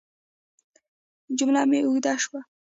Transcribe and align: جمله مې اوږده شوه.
جمله 1.37 1.61
مې 1.69 1.79
اوږده 1.85 2.13
شوه. 2.23 2.39